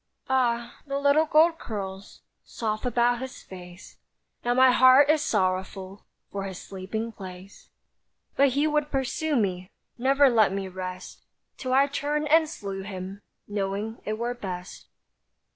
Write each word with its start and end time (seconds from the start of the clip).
Ah! 0.31 0.81
the 0.87 0.97
little 0.97 1.27
gold 1.27 1.59
curls 1.59 2.23
Soft 2.43 2.87
about 2.87 3.19
his 3.19 3.43
face; 3.43 3.97
Now 4.43 4.55
my 4.55 4.71
heart 4.71 5.11
is 5.11 5.21
sorrowful 5.21 6.07
For 6.31 6.45
his 6.45 6.59
sleeping 6.59 7.11
place. 7.11 7.69
But 8.35 8.53
he 8.57 8.65
would 8.65 8.89
pursue 8.89 9.35
me, 9.35 9.69
Never 9.99 10.27
let 10.27 10.51
me 10.51 10.67
rest; 10.67 11.23
Till 11.57 11.71
I 11.73 11.85
turned 11.85 12.27
and 12.29 12.49
slew 12.49 12.81
him, 12.81 13.21
Knowing 13.47 14.01
it 14.03 14.17
were 14.17 14.33
best. 14.33 14.87